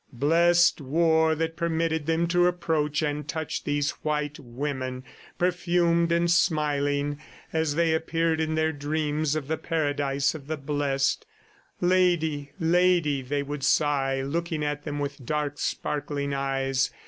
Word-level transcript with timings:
Blessed 0.11 0.81
war 0.81 1.35
that 1.35 1.55
permitted 1.55 2.07
them 2.07 2.25
to 2.29 2.47
approach 2.47 3.03
and 3.03 3.27
touch 3.27 3.65
these 3.65 3.91
white 4.01 4.39
women, 4.39 5.03
perfumed 5.37 6.11
and 6.11 6.31
smiling 6.31 7.19
as 7.53 7.75
they 7.75 7.93
appeared 7.93 8.41
in 8.41 8.55
their 8.55 8.71
dreams 8.71 9.35
of 9.35 9.47
the 9.47 9.57
paradise 9.57 10.33
of 10.33 10.47
the 10.47 10.57
blest! 10.57 11.27
"Lady... 11.81 12.49
Lady," 12.59 13.21
they 13.21 13.43
would 13.43 13.63
sigh, 13.63 14.23
looking 14.23 14.65
at 14.65 14.85
them 14.85 14.97
with 14.97 15.23
dark, 15.23 15.59
sparkling 15.59 16.33
eyes. 16.33 16.89